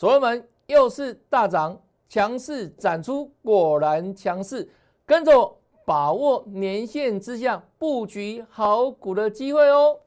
[0.00, 4.66] 所罗门又是大涨，强势展出，果然强势，
[5.04, 10.00] 跟着我把握年线之下布局好股的机会哦。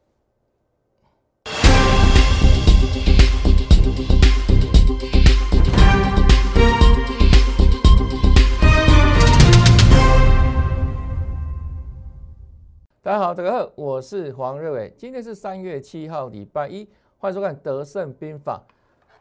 [13.04, 14.92] 大家好，大家好，我是黄瑞伟。
[14.98, 18.64] 今天是三月七号，礼拜一，欢迎收看《德胜兵法》。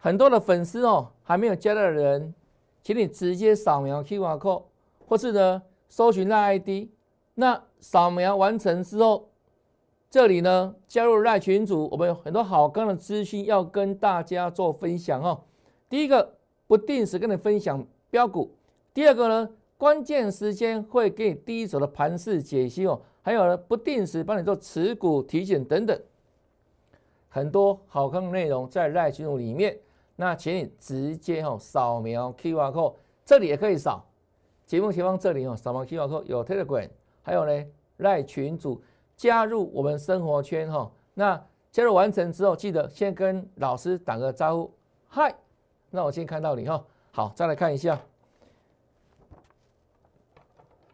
[0.05, 2.34] 很多的粉丝哦，还没有加的人，
[2.83, 4.65] 请你直接扫描 QR code，
[5.06, 6.88] 或是呢搜寻赖 ID。
[7.34, 9.29] 那扫描完成之后，
[10.10, 15.45] 这里呢加入赖群组，我们有很多好刚的资讯要跟大家做分享哦。
[15.88, 16.34] 第一个，
[16.66, 18.51] 不定时跟你分享标股；
[18.93, 19.48] 第二个呢，
[19.79, 23.01] 关键时间会给你第一手的盘势解析哦。
[23.23, 25.96] 还有呢，不定时帮你做持股体检等等，
[27.29, 29.79] 很多好看的内容在赖群组里面。
[30.16, 32.95] 那请你直接哦扫描 QR code，
[33.25, 34.05] 这里也可以扫。
[34.66, 36.88] 节目前方这里哦，扫描 QR code 有 Telegram，
[37.23, 37.66] 还有呢
[37.99, 38.82] 赖群组
[39.16, 40.91] 加入我们生活圈哈。
[41.15, 44.71] 那加入完成之后，记得先跟老师打个招呼，
[45.09, 45.35] 嗨。
[45.91, 46.85] 那我先看到你哈。
[47.10, 48.01] 好，再来看一下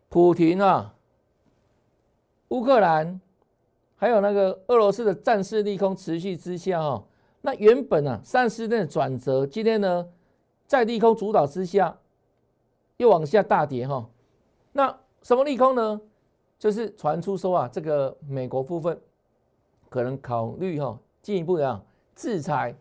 [0.08, 0.94] 普婷啊。
[2.48, 3.20] 乌克兰
[3.94, 7.04] 还有那个俄罗斯的战事利空持续之下，哈，
[7.40, 10.08] 那原本啊三十天的转折，今天呢
[10.66, 11.98] 在利空主导之下
[12.96, 14.08] 又往下大跌，哈，
[14.72, 16.00] 那什么利空呢？
[16.58, 19.00] 就是传出说啊，这个美国部分
[19.88, 21.84] 可能考虑哈进一步的
[22.16, 22.76] 制裁，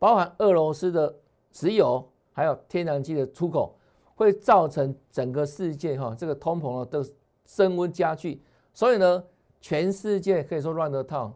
[0.00, 1.14] 包含俄罗斯的
[1.52, 3.76] 石油还有天然气的出口，
[4.16, 7.06] 会造成整个世界哈这个通膨的
[7.46, 8.42] 升温加剧。
[8.72, 9.22] 所以呢，
[9.60, 11.32] 全世界可以说乱了套，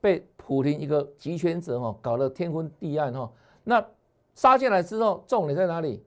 [0.00, 3.28] 被普林一个集权者哈搞得天昏地暗哈。
[3.64, 3.84] 那
[4.36, 6.04] 杀进来之后，重点在哪里？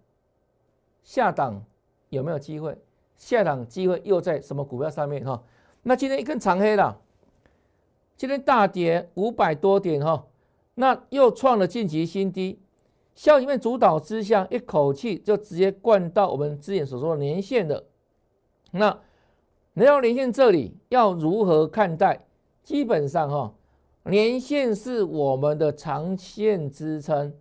[1.03, 1.61] 下档
[2.07, 2.77] 有没有机会？
[3.17, 5.43] 下档机会又在什么股票上面哈？
[5.83, 7.02] 那今天一根长黑了，
[8.15, 10.25] 今天大跌五百多点哈，
[10.75, 12.61] 那又创了近期新低。
[13.15, 17.83] 消息面主导之下，一口气就直接灌到我们之前所说的年线的
[18.71, 18.97] 那。
[19.73, 22.25] 你要连线这里要如何看待？
[22.64, 23.53] 基本上哈，
[24.09, 27.33] 连线是我们的长线支撑、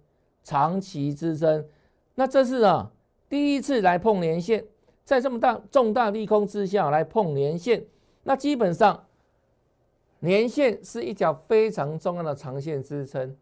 [0.42, 1.66] 长期支撑。
[2.14, 2.90] 那这是啊
[3.28, 4.64] 第一次来碰连线，
[5.04, 7.84] 在这么大重大利空之下来碰连线，
[8.22, 9.04] 那基本上
[10.20, 13.36] 连线是一条非常重要的长线支撑。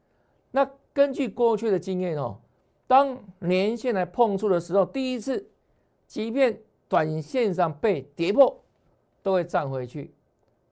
[0.50, 2.38] 那根据过去的经验哦，
[2.86, 5.48] 当连线来碰触的时候，第一次
[6.06, 8.62] 即便短线上被跌破。
[9.22, 10.14] 都会站回去，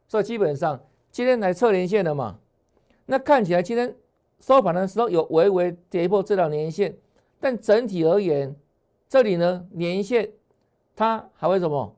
[0.06, 2.38] 所以基本上今天来测连线的嘛，
[3.06, 3.94] 那看起来今天
[4.40, 6.96] 收盘的时候有微微跌破这条年线，
[7.40, 8.54] 但整体而言，
[9.08, 10.30] 这里呢年线
[10.96, 11.94] 它还会什么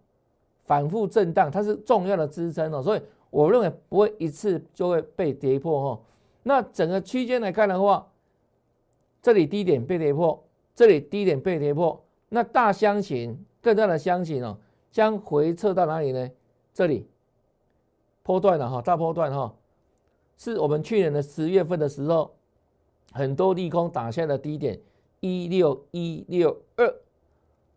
[0.65, 6.03] 反复震荡，它是重要的支撑哦，所以我认为不会一次就会被跌破哈。
[6.43, 8.09] 那整个区间来看的话，
[9.21, 10.45] 这里低点被跌破，
[10.75, 14.59] 这里低点被跌破，那大箱型更大的箱型哦，
[14.91, 16.31] 将回撤到哪里呢？
[16.73, 17.09] 这里
[18.23, 19.55] 波段了哈，大波段哈，
[20.37, 22.35] 是我们去年的十月份的时候，
[23.13, 24.79] 很多利空打下的低点
[25.21, 26.95] 一六一六二。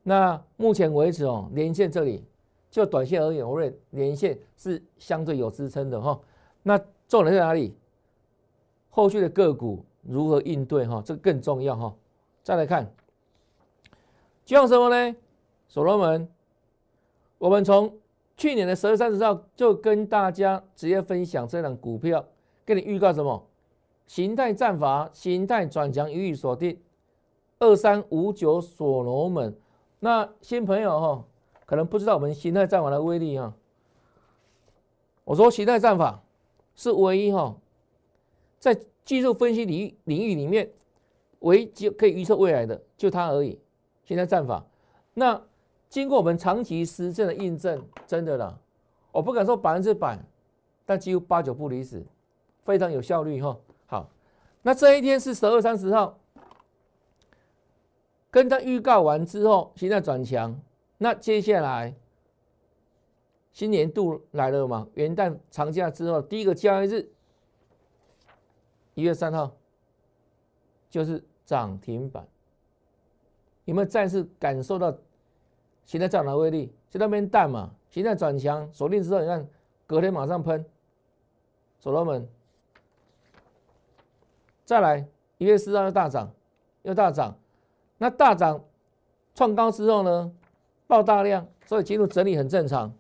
[0.04, 2.24] 那目前为止哦，连线这里
[2.70, 6.20] 就短线而言，我认为连线是相对有支撑的哈。
[6.64, 6.78] 那
[7.08, 7.76] 重点在哪里？
[8.90, 11.02] 后续的个股如何应对哈？
[11.06, 11.96] 这个更重要哈。
[12.44, 12.92] 再来看，
[14.44, 15.16] 就像什么呢？
[15.68, 16.28] 所罗门，
[17.38, 17.96] 我们从
[18.36, 22.26] 去年的十二月三十号就跟大家直接分享这档股票，
[22.70, 23.48] 跟你预告什么？
[24.06, 26.80] 形态战法，形态转强予以锁定。
[27.58, 29.58] 二三五九所罗门，
[30.00, 31.26] 那新朋友哈，
[31.66, 33.54] 可能不知道我们形态战法的威力哈。
[35.24, 36.22] 我说形态战法
[36.76, 37.58] 是唯一哈，
[38.60, 40.72] 在技术分析领域领域里面，
[41.40, 43.60] 唯一就可以预测未来的就它而已。
[44.04, 44.64] 形态战法，
[45.16, 45.42] 那。
[45.90, 48.60] 经过我们长期实证的印证，真的啦，
[49.12, 50.20] 我不敢说百分之百，
[50.86, 52.06] 但几乎八九不离十，
[52.70, 53.58] 非常有效率哈。
[53.88, 54.08] 好，
[54.62, 56.20] 那这一天是十二三十号，
[58.30, 60.56] 跟他预告完之后，现在转强，
[61.00, 61.96] 那接下来
[63.52, 64.88] 新年度来了嘛？
[64.94, 67.12] 元旦长假之后第一个交易日，
[68.94, 69.52] 一月三号
[70.92, 72.28] 就是涨停板，
[73.66, 74.96] 有没有再次感受到？
[75.88, 77.74] 现在涨的威力，就那边淡嘛。
[77.90, 79.50] 现在转强锁定之后，你看
[79.88, 80.64] 隔天马上喷，
[81.80, 82.30] 所罗门
[84.70, 85.04] 再来
[85.40, 86.32] 一月四号又大涨，
[86.84, 87.36] 又大涨，
[87.98, 88.64] 那大涨
[89.34, 90.32] 创高之后呢，
[90.86, 92.94] 爆大量，所以进入整理很正常，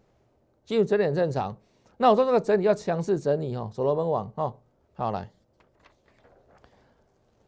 [0.65, 1.55] 进入整理很正常。
[1.97, 4.55] 那我说这个整理要强势整理哦，所罗门网哈，
[4.95, 5.29] 好来。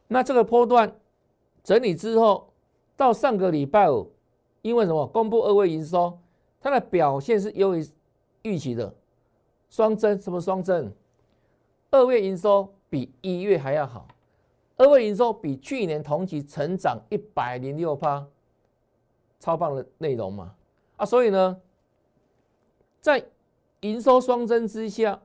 [0.07, 0.95] 那这个波段
[1.63, 2.53] 整理之后，
[2.95, 4.11] 到上个礼拜五，
[4.61, 5.07] 因为什么？
[5.07, 6.19] 公布二位营收，
[6.59, 7.83] 它的表现是优于
[8.43, 8.93] 预期的，
[9.71, 10.93] 双增什么双增？
[11.89, 14.05] 二月营收比一月还要好，
[14.75, 18.27] 二月营收比去年同期成长一百零六趴，
[19.39, 20.53] 超棒的内容嘛！
[20.97, 21.61] 啊，所以呢，
[22.99, 23.25] 在
[23.79, 25.21] 营收双增之下，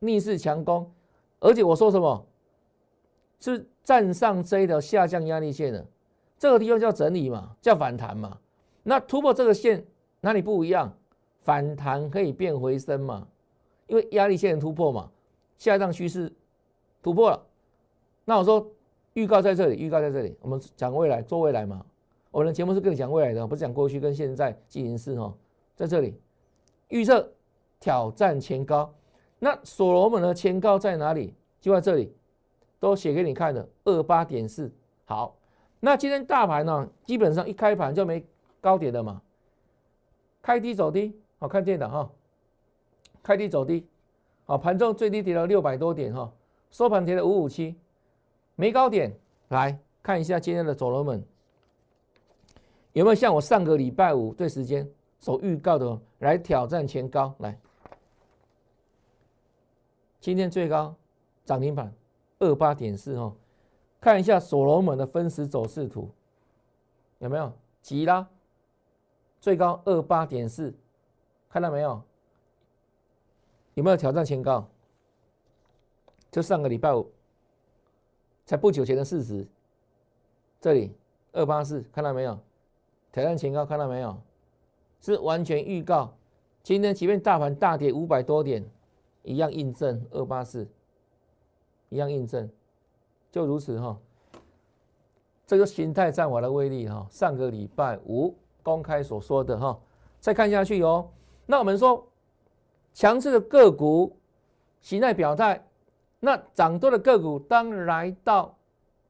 [0.00, 0.92] 逆势强攻，
[1.38, 2.26] 而且我说什么，
[3.38, 5.86] 是站上这一条下降压力线的，
[6.36, 8.36] 这个地方叫整理嘛，叫反弹嘛。
[8.82, 9.86] 那突破这个线
[10.20, 10.92] 哪里不一样？
[11.42, 13.28] 反弹可以变回升嘛？
[13.86, 15.08] 因为压力线突破嘛。
[15.56, 16.32] 下降趋势
[17.02, 17.46] 突破了，
[18.24, 18.70] 那我说
[19.14, 21.84] 预告在这里，预告在这里，我们讲未来，做未来嘛。
[22.30, 25.34] 我们的节目是跟你讲未来的，不是讲过去跟现在进行式哦。
[25.74, 26.20] 在这里
[26.88, 27.32] 预测
[27.80, 28.92] 挑战前高，
[29.38, 31.34] 那所罗门的前高在哪里？
[31.60, 32.14] 就在这里，
[32.78, 34.72] 都写给你看的二八点四。
[35.06, 35.36] 好，
[35.80, 38.24] 那今天大盘呢，基本上一开盘就没
[38.60, 39.22] 高点的嘛，
[40.40, 42.10] 开低走低，好看见的哈，
[43.22, 43.86] 开低走低。
[44.46, 46.32] 啊，盘中最低跌了六百多点哈，
[46.70, 47.76] 收盘跌了五五七，
[48.54, 49.14] 没高点。
[49.48, 51.24] 来看一下今天的走龙们
[52.92, 54.88] 有没有像我上个礼拜五对时间
[55.18, 57.34] 所预告的来挑战前高？
[57.38, 57.58] 来，
[60.20, 60.94] 今天最高
[61.44, 61.92] 涨停板
[62.38, 63.34] 二八点四哈，
[64.00, 66.08] 看一下所罗门的分时走势图
[67.18, 67.52] 有没有
[67.82, 68.28] 急拉？
[69.40, 70.72] 最高二八点四，
[71.48, 72.00] 看到没有？
[73.74, 74.68] 有没有挑战前高？
[76.30, 77.10] 就上个礼拜五，
[78.46, 79.46] 才不久前的事实。
[80.60, 80.92] 这里
[81.32, 82.38] 二八四看到没有？
[83.12, 84.16] 挑战前高看到没有？
[85.00, 86.14] 是完全预告。
[86.62, 88.64] 今天即便大盘大跌五百多点，
[89.22, 90.68] 一样印证二八四，
[91.88, 92.48] 一样印证，
[93.30, 93.98] 就如此哈。
[95.46, 99.80] 这个形态战法的威力哈，上个礼拜五公开所说的哈，
[100.20, 101.10] 再看下去哦。
[101.46, 102.06] 那我们说。
[102.92, 104.18] 强势的个股
[104.80, 105.64] 形态表态，
[106.20, 108.54] 那涨多的个股当来到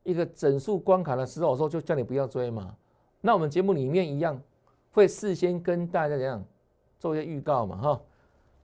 [0.04, 2.74] 一个整数关卡的时候，我说就叫你不要追嘛。
[3.20, 4.40] 那我们节目里面一样
[4.92, 6.42] 会事先跟大家怎样
[6.98, 8.00] 做一些预告嘛，哈。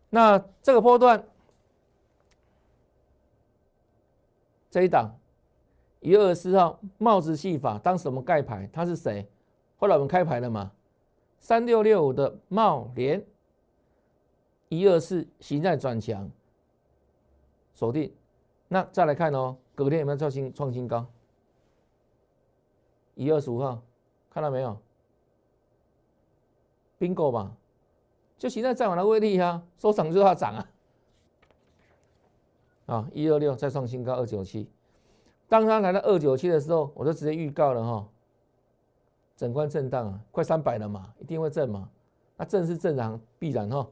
[0.09, 1.23] 那这个波段
[4.71, 5.11] 这一档
[6.01, 9.27] 一月二四号帽子戏法，当时我们盖牌，他是谁？
[9.77, 10.73] 后来我们开牌了嘛？
[11.39, 13.23] 三六六五的茂联。
[14.69, 16.29] 一二四形态转强，
[17.73, 18.13] 锁定。
[18.69, 21.07] 那再来看哦，隔天有没有创新创新高？
[23.15, 23.83] 一月二十五号，
[24.29, 24.79] 看到没有
[26.99, 27.57] ？bingo 吧，
[28.37, 30.69] 就形态再往的威力啊，收涨就要涨啊。
[32.87, 34.71] 啊，一二六再创新高二九七，
[35.49, 38.09] 当它来到二九七的时候，我就直接预告了哈，
[39.37, 41.91] 整关震荡啊，快三百了嘛，一定会震嘛。
[42.37, 43.89] 那震是正常必然哈。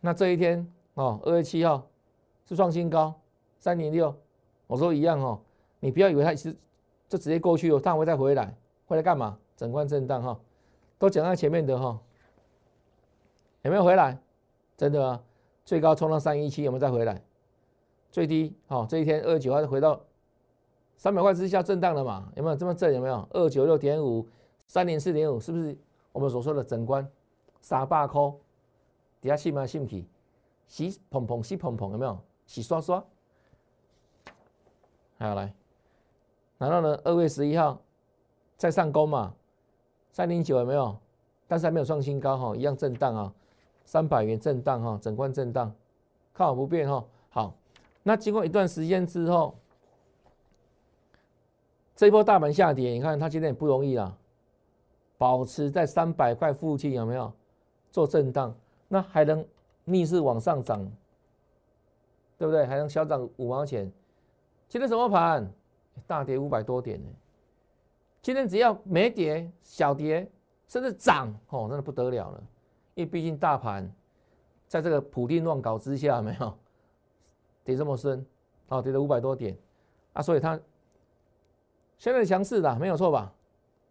[0.00, 1.86] 那这一天哦，二月七号
[2.46, 3.14] 是创新高
[3.58, 4.14] 三零六，
[4.66, 5.40] 我说一样哦，
[5.80, 6.52] 你不要以为它是
[7.08, 9.38] 就直接过去哦，它会再回来，回来干嘛？
[9.56, 10.38] 整块震荡哈，
[10.98, 11.98] 都讲在前面的哈，
[13.62, 14.18] 有没有回来？
[14.76, 15.22] 真的啊，
[15.64, 17.22] 最高冲到三一七，有没有再回来？
[18.10, 20.00] 最低哦，这一天二九号就回到
[20.96, 22.32] 三百块之下震荡了嘛？
[22.36, 22.92] 有没有这么震？
[22.94, 24.26] 有没有二九六点五
[24.66, 25.40] 三零四点五？
[25.40, 25.76] 是不是
[26.12, 27.08] 我们所说的整关
[27.60, 28.40] 沙坝扣？
[29.20, 29.66] 底下信吗？
[29.66, 30.06] 信起，
[30.66, 32.18] 洗蓬蓬，洗蓬蓬，有没有？
[32.46, 33.04] 洗刷刷。
[35.18, 35.54] 好来，
[36.58, 37.00] 然后呢？
[37.04, 37.80] 二月十一号
[38.56, 39.34] 再上攻嘛？
[40.10, 40.96] 三零九有没有？
[41.46, 43.32] 但是还没有创新高哈，一样震荡啊，
[43.84, 45.72] 三百元震荡哈，整关震荡，
[46.32, 47.04] 看好不变哈。
[47.30, 47.54] 好，
[48.02, 49.54] 那经过一段时间之后，
[51.94, 54.16] 这一波大盘下跌，你看它今天也不容易啊，
[55.16, 57.32] 保持在三百块附近有没有？
[57.90, 58.54] 做震荡。
[58.88, 59.44] 那还能
[59.84, 60.90] 逆势往上涨，
[62.44, 62.66] 对不对？
[62.66, 63.90] 还能小涨五毛钱。
[64.68, 65.50] 今天什么盘？
[66.06, 67.08] 大跌五百多点呢。
[68.20, 70.30] 今天只要没跌、小跌，
[70.68, 72.44] 甚至涨，哦，真的不得了了。
[72.92, 73.90] 因为毕竟大盘
[74.68, 76.54] 在这个普定乱搞之下，没有
[77.64, 78.26] 跌这么深，
[78.68, 79.56] 哦，跌了五百多点
[80.12, 80.60] 啊，所以它
[81.96, 83.32] 现在强势的没有错吧？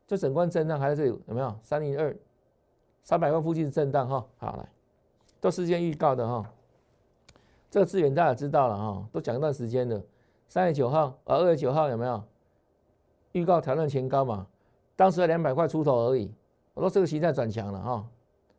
[0.05, 1.57] 就整关震荡还在这里，有没有？
[1.63, 2.15] 三零二
[3.01, 4.69] 三百万附近震荡哈，好来。
[5.41, 6.53] 都事先预告的哈，
[7.73, 9.99] 这个资源大家知道了哈，都讲一段时间了。
[10.47, 12.23] 三月九号啊，二月九号有没有？
[13.31, 14.45] 预告挑战前高嘛，
[14.95, 16.31] 当时两百块出头而已。
[16.75, 18.07] 我说这个形态转强了哈，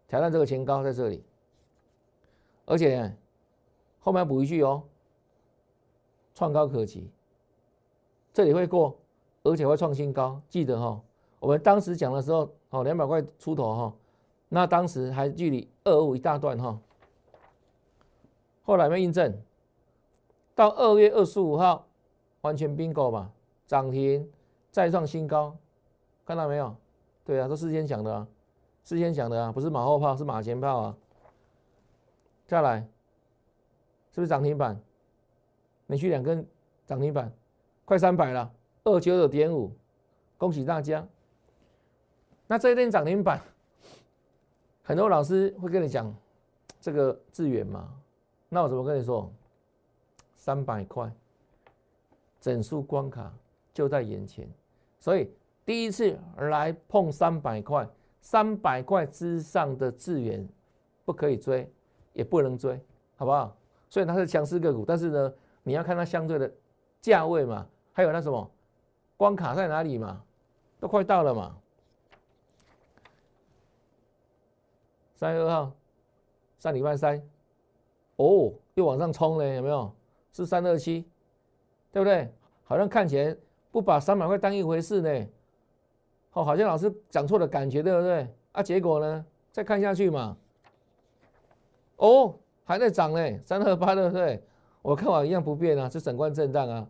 [0.09, 1.23] 挑战这个前高在这里，
[2.67, 3.17] 而且
[4.01, 4.83] 后面补一句哦，
[6.35, 7.09] 创高可及，
[8.33, 8.97] 这里会过，
[9.45, 11.01] 而且会创新高，记得哈。
[11.39, 13.95] 我们当时讲的时候，哦，两百块出头哈，
[14.49, 16.77] 那当时还距离二五一大段哈。
[18.65, 19.41] 后来没印证，
[20.55, 21.87] 到二月二十五号
[22.41, 23.31] 完全 bingo 嘛，
[23.67, 24.29] 涨停
[24.71, 25.57] 再创新高，
[26.25, 26.75] 看到没有？
[27.25, 28.27] 对啊，都事先讲的啊，
[28.83, 30.97] 事先讲的啊，不是马后炮，是马前炮啊。
[32.47, 32.81] 再来，
[34.11, 34.79] 是不是涨停板？
[35.87, 36.47] 连续两根
[36.87, 37.33] 涨停板，
[37.85, 38.51] 快三百了，
[38.85, 39.71] 二九九点五，
[40.39, 41.07] 恭喜大家。
[42.47, 43.41] 那这一天涨停板，
[44.83, 46.15] 很多老师会跟你讲
[46.81, 47.91] 这个资源嘛？
[48.55, 49.29] 那我怎么跟你说？
[50.37, 51.11] 三百块，
[52.41, 53.33] 整数关卡
[53.73, 54.49] 就在眼前，
[55.01, 55.29] 所以
[55.65, 57.85] 第一次来碰三百块，
[58.21, 60.47] 三百块之上的资源
[61.05, 61.69] 不可以追，
[62.13, 62.81] 也不能追，
[63.17, 63.57] 好不好？
[63.91, 65.35] 所以它是强势个股，但是呢，
[65.65, 66.49] 你要看它相对的
[67.01, 68.49] 价位嘛，还有那什么
[69.17, 70.23] 关卡在哪里嘛，
[70.79, 71.57] 都快到了嘛。
[75.17, 75.73] 三月二号，
[76.61, 77.21] 上礼拜三，
[78.17, 79.91] 哦，又往上冲了，有没有？
[80.33, 81.05] 是三二七，
[81.93, 82.33] 对不对？
[82.65, 83.37] 好像看起来
[83.71, 85.27] 不把三百块当一回事呢。
[86.33, 88.29] 哦，好像老师讲错的感觉，对不对？
[88.53, 89.27] 啊，结果呢？
[89.53, 90.37] 再看下去嘛。
[91.97, 94.43] 哦，还在涨呢，三二八，对不对？
[94.83, 96.89] 我看法一样不变啊，是整关震荡啊，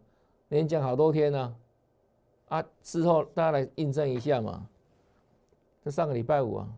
[0.49, 1.57] 连讲好多天呢。
[2.49, 4.66] 啊，事后大家来印证一下嘛。
[5.83, 6.69] 这上个礼拜五啊。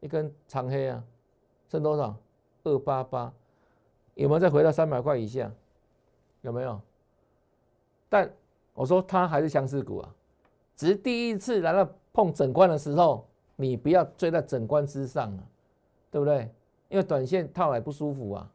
[0.00, 1.02] 一根长黑啊，
[1.68, 2.14] 剩多少？
[2.64, 3.32] 二八八，
[4.16, 5.50] 有没有再回到三百块以下？
[6.42, 6.80] 有没有？
[8.08, 8.30] 但
[8.74, 10.14] 我说它还是强势股啊，
[10.74, 15.42] 只是第一次来到碰整关的时候，你不要追在整关之上啊，
[16.10, 16.50] 对不对？
[16.88, 18.50] 因为短线套来不舒服啊。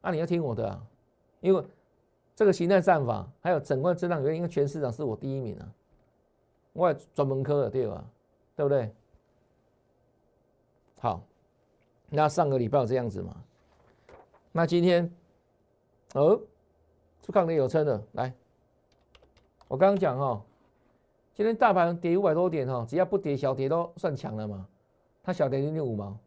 [0.00, 0.86] 那你要听我的啊，
[1.40, 1.64] 因为
[2.36, 5.68] 这个形态战法还有整关震荡原因，因为全市场是我第一名啊，
[6.72, 8.04] 我也专门科的对吧？
[8.54, 8.92] 对不对？
[11.00, 11.22] 好，
[12.10, 13.34] 那上个礼拜有这样子嘛？
[14.58, 15.08] 那今天，
[16.14, 16.40] 哦，
[17.22, 18.34] 出抗跌有撑的，来，
[19.68, 20.42] 我刚刚讲哈，
[21.32, 24.66] 今天大盘跌五百多点哈，只要不跌小跌都算强了嘛。
[25.22, 26.18] 它小跌零点五毛，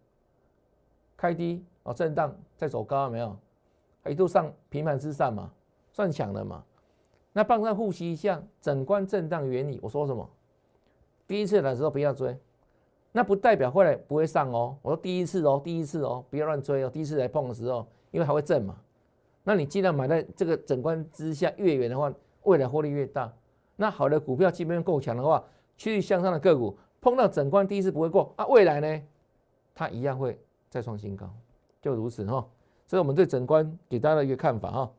[1.18, 3.36] 开低哦，震荡再走高没有？
[4.06, 5.52] 一度上平盘之上嘛，
[5.92, 6.64] 算强了嘛。
[7.34, 10.26] 那帮他复习一下整关震荡原理，我说什么？
[11.28, 12.40] 第一次来的时候不要追。
[13.12, 14.78] 那不代表后来不会上哦。
[14.82, 16.90] 我说第一次哦，第一次哦，不要乱追哦。
[16.90, 18.78] 第一次来碰的时候，因为还会震嘛。
[19.44, 22.14] 那你尽量买在这个整关之下越远的话，
[22.44, 23.34] 未来获利越大。
[23.76, 25.44] 那好的股票基本面够强的话，
[25.76, 29.02] 趋势向上的个股碰到整关第一次不会过啊，未来呢，
[29.74, 30.40] 它一样会
[30.70, 31.28] 再创新高，
[31.82, 32.48] 就如此哈。
[32.88, 34.92] 这是我们对整关给大家的一个看法哈。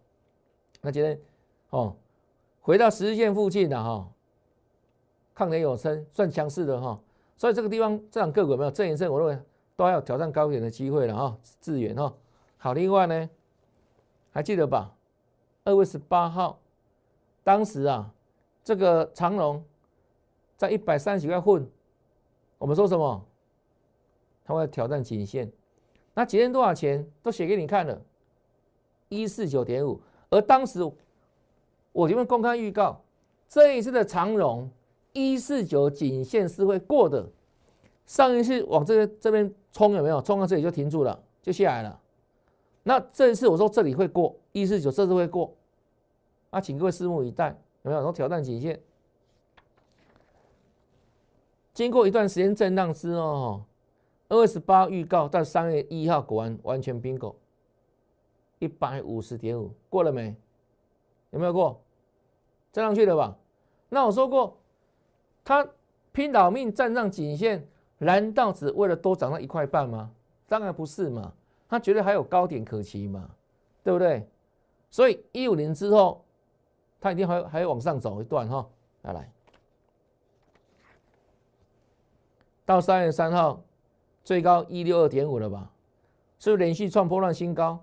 [0.80, 1.16] 那今天
[1.70, 1.94] 哦，
[2.60, 4.08] 回到十日线附近的哈，
[5.34, 6.98] 抗跌有声，算强势的哈。
[7.36, 9.38] 所以这个地方这样个股有没有正一正，我认为
[9.76, 12.12] 都还有挑战高点的机会了哈，资源哈。
[12.62, 13.28] 好，另外呢，
[14.30, 14.94] 还记得吧？
[15.64, 16.60] 二月十八号，
[17.42, 18.08] 当时啊，
[18.62, 19.60] 这个长龙
[20.56, 21.68] 在一百三十几块混，
[22.58, 23.20] 我们说什么？
[24.44, 25.50] 他会挑战颈线，
[26.14, 28.00] 那今天多少钱都写给你看了，
[29.08, 30.00] 一四九点五。
[30.30, 30.88] 而当时
[31.90, 33.02] 我这边公开预告，
[33.48, 34.70] 这一次的长荣。
[35.12, 37.28] 一四九颈线是会过的，
[38.06, 40.22] 上一次往这个这边冲有没有？
[40.22, 42.00] 冲到这里就停住了，就下来了。
[42.82, 45.54] 那这一次我说这里会过一四九，这次会过，
[46.50, 47.48] 啊，请各位拭目以待，
[47.82, 47.98] 有没有？
[47.98, 48.80] 然后挑战颈线，
[51.72, 53.62] 经过一段时间震荡之后，
[54.28, 57.34] 二十八预告到三月一号果然完全 bingo，
[58.58, 60.34] 一百五十点五过了没？
[61.30, 61.80] 有没有过？
[62.72, 63.36] 站上去了吧？
[63.88, 64.58] 那我说过。
[65.44, 65.68] 他
[66.12, 67.66] 拼老命站上颈线，
[67.98, 70.08] 难道只为了多涨那一块半吗？
[70.46, 71.32] 当然不是嘛，
[71.72, 73.30] 他绝对还有高点可期嘛，
[73.82, 74.28] 对不对？
[74.90, 76.22] 所以一五年之后，
[77.00, 78.68] 他一定还还要往上走一段哈。
[79.00, 79.32] 来来，
[82.66, 83.58] 到三月三号
[84.22, 85.72] 最高一六二点五了吧？
[86.38, 87.82] 是不是连续创破烂新高？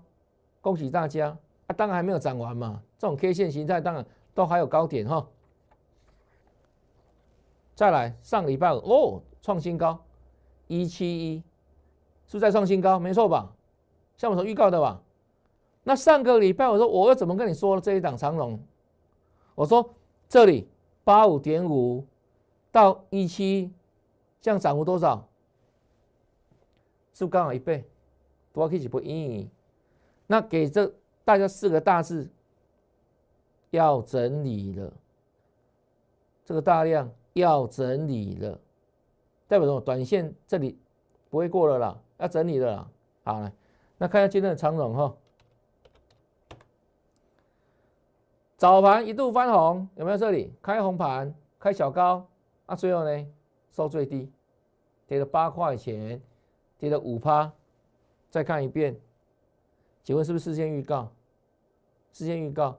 [0.60, 1.74] 恭喜大家啊！
[1.76, 5.26] 当然还没有涨完嘛，这种 K 线形态当然都还有高点哈。
[7.74, 10.00] 再来，上礼拜哦，创新高，
[10.68, 11.42] 一七一，
[12.28, 12.96] 是不是在创新高？
[12.96, 13.52] 没错吧？
[14.20, 15.00] 像我所预告的吧？
[15.82, 18.60] 那上个礼拜我说我要怎么跟你说了这一档长龙？
[19.54, 19.94] 我说
[20.28, 20.68] 这里
[21.02, 22.04] 八五点五
[22.70, 23.72] 到一七，
[24.38, 25.26] 这样涨幅多少？
[27.14, 27.82] 是不刚好一倍？
[28.52, 29.48] 多可以不一？
[30.26, 30.92] 那给这
[31.24, 32.28] 大家四个大字，
[33.70, 34.92] 要整理了。
[36.44, 38.60] 这个大量要整理了，
[39.48, 39.80] 代表什么？
[39.80, 40.78] 短线这里
[41.30, 42.90] 不会过了啦，要整理了啦。
[43.24, 43.50] 好了，
[44.02, 45.14] 那看一下今天的长龙哈。
[48.56, 52.26] 早盘一度翻红，有没有这里开红盘，开小高
[52.64, 52.74] 啊？
[52.74, 53.26] 最后呢
[53.70, 54.32] 收最低，
[55.06, 56.18] 跌了八块钱，
[56.78, 57.52] 跌了五趴。
[58.30, 58.98] 再看一遍，
[60.02, 61.12] 请问是不是事先预告？
[62.10, 62.78] 事先预告。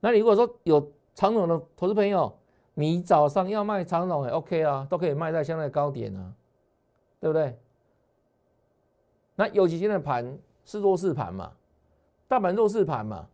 [0.00, 2.36] 那你如果说有长荣的投资朋友，
[2.74, 6.34] 你早上要卖长荣也 OK 啊，都可以卖在相对高点啊，
[7.20, 7.56] 对不对？
[9.36, 11.50] 那尤其现在盘是弱势盘嘛，
[12.28, 13.26] 大盘弱势盘嘛。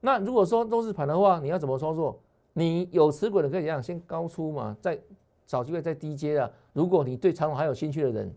[0.00, 2.20] 那如果说弱势盘的话，你要怎么操作？
[2.52, 5.00] 你有持股的可以这样，先高出嘛，再
[5.46, 6.50] 找机会再低接啊。
[6.74, 8.30] 如果你对长龙还有兴趣的人，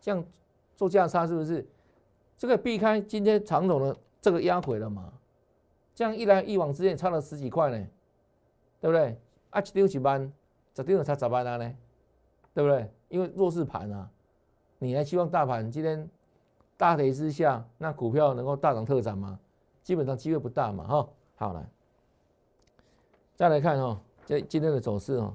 [0.00, 0.24] 这样
[0.76, 1.66] 做价差是不是？
[2.36, 5.12] 这个避开今天长龙的这个压回了嘛？
[5.94, 7.86] 这样一来一往之间差了十几块呢，
[8.80, 9.18] 对不对？
[9.50, 10.32] 啊，一丢几班，
[10.76, 11.74] 十丢才十班单呢，
[12.54, 12.88] 对不对？
[13.08, 14.08] 因为弱势盘啊，
[14.78, 16.08] 你还希望大盘今天
[16.78, 19.38] 大跌之下，那股票能够大涨特涨吗？
[19.82, 21.68] 基本上机会不大嘛，哈，好了，
[23.34, 25.34] 再来看哈，这今天的走势哈，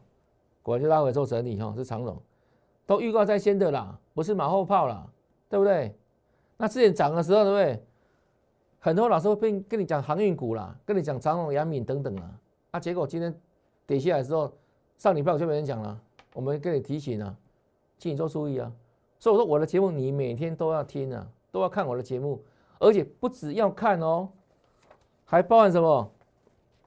[0.62, 2.18] 果然就拉回做整理哈，是长龙，
[2.86, 5.06] 都预告在先的啦，不是马后炮啦，
[5.50, 5.94] 对不对？
[6.56, 7.84] 那之前涨的时候，对不对？
[8.80, 12.32] 很多老师会跟跟你讲航运股啦，跟你讲长龙、阳敏等等啦，
[12.72, 13.34] 啊，结果今天
[13.86, 14.54] 跌下来之后，
[14.98, 16.00] 上礼拜我就没人讲了，
[16.34, 17.36] 我们跟你提醒啊，
[17.98, 18.72] 请你做注意啊，
[19.24, 22.44] 所以我说我的节目你每天都要听啊，都要看我的节目，
[22.77, 24.27] 而且不只要看哦。
[25.24, 26.12] 还包含什么？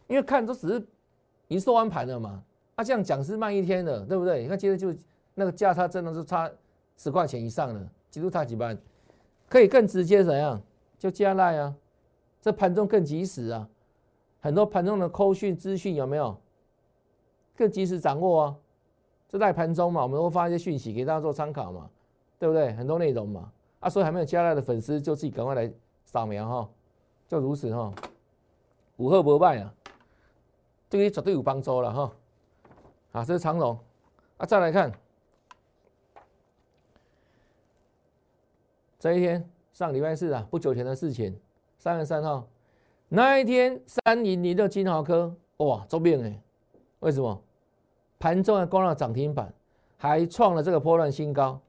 [0.06, 0.78] 因为看都只是
[1.48, 2.42] 已经收完盘了嘛，
[2.74, 4.42] 啊，这样讲是慢一天的，对不对？
[4.42, 4.94] 你看今天就
[5.32, 6.50] 那个价差真的是差
[6.98, 8.78] 十块钱以上了，几度差几班，
[9.48, 10.60] 可以更直接怎样？
[10.98, 11.74] 就加赖啊，
[12.42, 13.66] 这盘中更及时啊，
[14.40, 16.36] 很多盘中的扣讯资讯有没有？
[17.56, 18.56] 更及时掌握啊，
[19.26, 21.88] 这在盘中嘛，我们会发一些讯息给大家做参考嘛，
[22.38, 22.72] 对不对？
[22.74, 25.72] 很多内容嘛，啊，所以还没有加赖的粉丝就自己赶快来
[26.04, 26.68] 扫描哈，
[27.26, 27.92] 就如此哈。
[28.96, 29.74] 五号不卖啊，
[30.88, 32.12] 对你绝对有帮助了哈。
[33.12, 33.78] 啊，这是长龙。
[34.36, 34.92] 啊，再来看。
[38.98, 41.38] 这一天，上礼拜四啊，不久前的事情，
[41.78, 42.46] 三月三号。
[43.08, 45.34] 那一天，三零零的金豪科。
[45.58, 46.42] 哇，周边哎，
[47.00, 47.42] 为什么？
[48.18, 49.52] 盘中还攻了涨停板，
[49.96, 51.60] 还创了这个波段新高，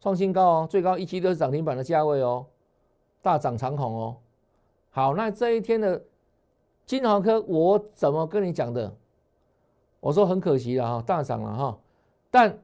[0.00, 2.46] 创新高哦，最高一七六是涨停板的价位哦，
[3.22, 4.16] 大涨长虹哦。
[4.90, 6.02] 好，那这一天的。
[6.86, 8.92] 金豪科，我怎么跟你讲的？
[10.00, 11.78] 我说很可惜了哈，大涨了哈，
[12.32, 12.58] 但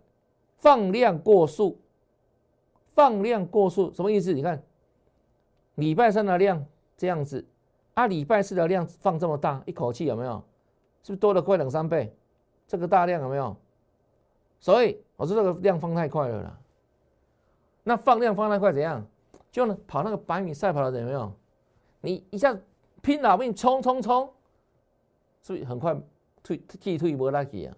[0.57, 1.79] 放量过速，
[2.93, 4.33] 放量过速什么意思？
[4.33, 4.61] 你看
[5.77, 7.47] 礼拜三的量这样子，
[7.95, 10.43] 啊，礼拜四的量放这么大，一口气有没有？
[11.05, 12.13] 是不是多了快两三倍？
[12.67, 13.57] 这个大量有没有？
[14.59, 16.59] 所以我说这个量放太快了啦。
[17.89, 19.07] 那放量放那快怎样？
[19.53, 21.33] 就呢跑那个百米赛跑的有没有？
[22.01, 22.59] 你一下。
[23.03, 24.29] 拼老命冲冲冲，
[25.41, 25.97] 所以很快
[26.43, 27.77] 退退退无拉起啊，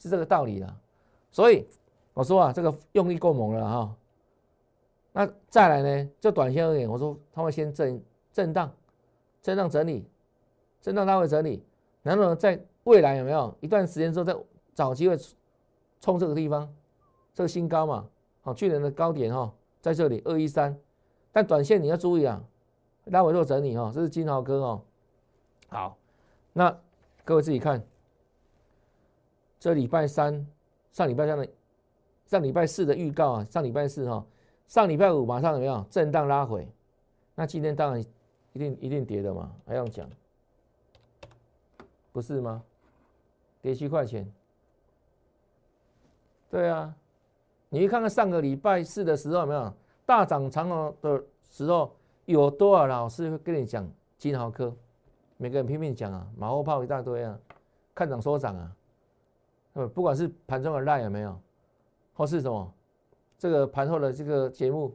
[0.00, 0.76] 是这个道理啦。
[1.30, 1.64] 所以
[2.14, 3.96] 我说啊，这个用力够猛了哈。
[5.12, 8.68] 那再来呢，就短线而言，我说他会先震震荡，
[9.40, 10.04] 震荡整理，
[10.80, 11.62] 震荡它会整理，
[12.02, 14.36] 然后呢，在未来有没有一段时间之后再
[14.74, 15.16] 找机会
[16.00, 16.68] 冲这个地方，
[17.34, 18.04] 这个新高嘛，
[18.48, 20.74] 好，去年的高点哈，在这里二一三，
[21.30, 22.42] 但短线你要注意啊。
[23.04, 24.82] 拉回做整理哈，这是金豪哥哦。
[25.68, 25.98] 好，
[26.54, 26.74] 那
[27.26, 27.82] 各位自己看，
[29.58, 30.46] 这礼拜三、
[30.92, 31.46] 上礼拜三的、
[32.26, 34.24] 上礼拜四的预告啊，上礼拜四哈，
[34.66, 35.86] 上礼拜五马上怎么样？
[35.90, 36.66] 震荡拉回，
[37.34, 38.00] 那今天当然
[38.54, 40.08] 一定一定跌的嘛，还用讲？
[42.12, 42.62] 不是吗？
[43.60, 44.26] 跌七块钱，
[46.48, 46.94] 对啊，
[47.68, 49.72] 你去看看上个礼拜四的时候有没有
[50.06, 51.92] 大涨长龙的时候？
[52.24, 54.70] 有多少老师会跟你讲金豪科？
[55.38, 57.38] 每个人拼命讲啊，马后炮一大堆啊，
[57.94, 58.76] 看涨说涨啊。
[59.72, 61.34] 呃，不管是盘中的赖有没有，
[62.12, 62.70] 或是什么
[63.38, 64.94] 这个盘后的这个节目，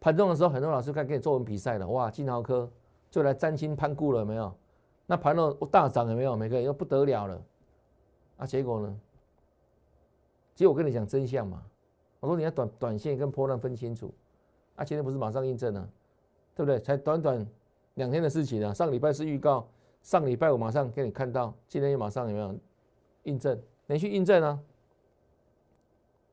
[0.00, 2.66] 盘中的时候很多老师开始给你作文比赛了，哇，金豪科
[3.10, 4.50] 就来沾亲攀故了没有？
[5.04, 6.34] 那盘后大涨有没有？
[6.34, 7.42] 每个人又不得了了。
[8.38, 9.00] 啊，结果呢？
[10.54, 11.62] 结果我跟你讲真相嘛，
[12.20, 14.12] 我说你要短短线跟波段分清楚。
[14.76, 15.88] 啊，今天不是马上印证了？
[16.54, 16.78] 对不对？
[16.80, 17.46] 才短短
[17.94, 18.72] 两天的事情啊！
[18.72, 19.66] 上个礼拜是预告，
[20.02, 22.54] 上个礼拜五马上给你看到，今天又马上有没有
[23.24, 24.58] 印证，连续印证啊，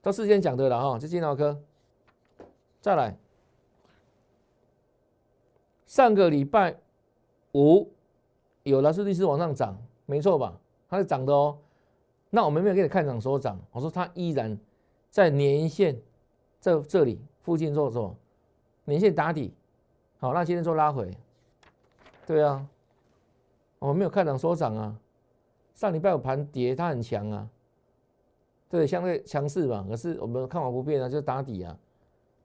[0.02, 1.58] 都事先讲的了哈，这金脑科，
[2.82, 3.18] 再来，
[5.86, 6.78] 上个礼拜
[7.54, 7.90] 五
[8.64, 10.58] 有劳斯律师往上涨，没错吧？
[10.90, 11.58] 它是涨的哦，
[12.30, 14.58] 那我们没有给你看涨所涨，我说它依然
[15.10, 16.00] 在年线
[16.60, 18.16] 这这里附近做什么？
[18.86, 19.54] 年线打底，
[20.18, 21.12] 好，那今天做拉回，
[22.26, 22.66] 对啊，
[23.80, 24.98] 我没有看涨所涨啊。
[25.74, 27.50] 上礼拜有盘跌，它很强啊，
[28.70, 29.86] 对，相对强势嘛。
[29.90, 31.78] 可是我们看法不变啊，就打底啊，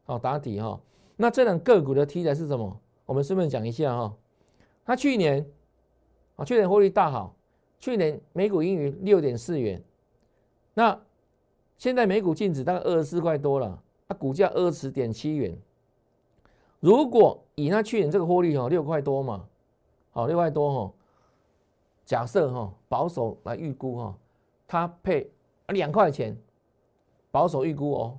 [0.05, 0.81] 好打底哈。
[1.17, 2.81] 那这两个股的题材是什么？
[3.07, 4.15] 我们顺便讲一下哈。
[4.85, 5.47] 它去年
[6.37, 7.37] 啊，去年获利大好，
[7.79, 9.81] 去年每股盈余六点四元，
[10.75, 11.01] 那
[11.83, 15.59] 现在每股净值大概二十四块多了，它股价二十点七元。
[16.79, 19.49] 如果以它去年这个获利哈，六块多嘛，
[20.13, 20.95] 好六块多哈。
[22.05, 24.17] 假设哈保守来预估哈，
[24.69, 25.29] 它配
[25.71, 26.41] 两块钱，
[27.33, 28.19] 保守预估哦，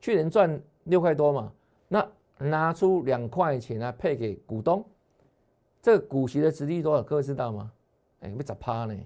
[0.00, 1.52] 去年赚六块多嘛，
[1.86, 2.04] 那
[2.38, 4.84] 拿出两块钱来配给股东，
[5.80, 7.00] 这个股息的值率多少？
[7.00, 7.70] 各位知道吗？
[8.22, 8.96] 哎，被砸趴呢，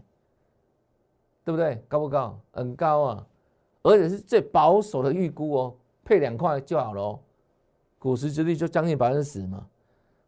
[1.45, 1.85] 对不对？
[1.89, 2.41] 高不高？
[2.53, 3.27] 很高啊，
[3.83, 7.21] 而且是最保守的预估哦，配两块就好了哦，
[7.99, 9.67] 股息值率就将近百分之十嘛，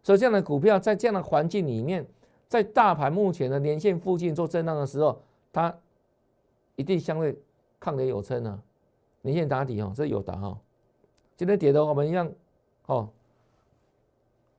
[0.03, 2.07] 所以这样的股票在这样的环境里面。
[2.49, 5.73] 在大盘目前的年线附近做震荡的时候，它
[6.75, 7.39] 一定相对
[7.79, 8.61] 抗跌有撑啊，
[9.23, 10.59] 年线打底哦，这有的哈。
[11.37, 12.29] 今天跌的我们一样
[12.87, 13.09] 哦，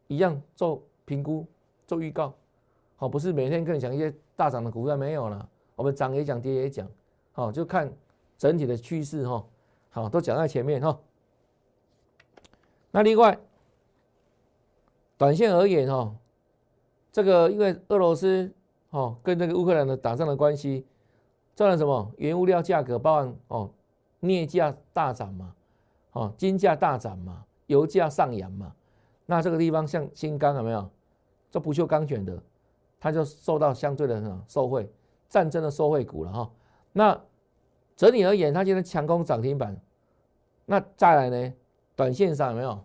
[0.07, 1.45] 一样做评估
[1.85, 2.33] 做预告，
[2.95, 6.87] 好，不是每天跟你讲一些大涨的股票没有了，我们涨也讲，跌也讲，
[7.33, 7.91] 好，就看
[8.41, 9.45] 整体的趋势哈，
[9.91, 10.99] 好，都讲在前面哈。
[12.89, 13.37] 那另外，
[15.15, 16.15] 短线而言哈。
[17.11, 18.51] 这个因为俄罗斯
[18.89, 20.83] 哦跟这个乌克兰的打仗的关系，
[21.53, 22.11] 造成什么？
[22.17, 23.69] 原物料价格包含哦
[24.21, 25.53] 镍价大涨嘛，
[26.13, 28.73] 哦金价大涨嘛，油价上扬嘛。
[29.27, 30.89] 那这个地方像新钢有没有？
[31.51, 32.41] 这不锈钢卷的，
[32.99, 34.91] 它就受到相对的受贿，
[35.29, 36.51] 战争的受贿股了哈。
[36.91, 37.21] 那
[38.01, 39.79] 整体而言，它今天强攻涨停板。
[40.65, 41.53] 那再来呢？
[41.95, 42.83] 短线上有没有？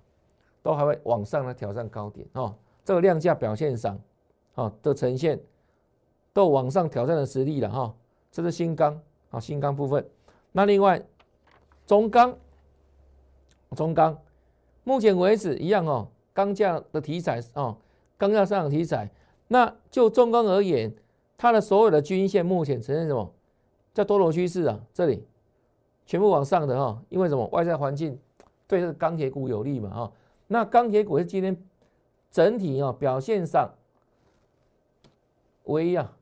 [0.63, 2.55] 都还会往上来挑战高点哦。
[2.85, 3.99] 这个量价表现上。
[4.57, 5.41] 啊的呈现，
[6.35, 7.95] 都往上挑战的实力了哈，
[8.31, 9.01] 这是新钢
[9.31, 10.07] 啊，新钢部分。
[10.53, 11.03] 那另外
[11.87, 12.37] 中钢，
[13.75, 14.19] 中钢
[14.85, 17.75] 目前为止一样哦，钢价的题材哦，
[18.19, 19.11] 钢价上涨题材。
[19.49, 20.95] 那就中钢而言，
[21.39, 23.33] 它的所有的均线目前呈现什么？
[23.97, 25.25] 叫多头趋势啊，这里
[26.05, 27.47] 全部往上的哈，因为什么？
[27.47, 28.19] 外在环境
[28.69, 30.13] 对这个钢铁股有利嘛哈。
[30.47, 31.57] 那钢铁股是今天
[32.31, 33.73] 整体啊表现上。
[35.65, 36.15] 唯一啊，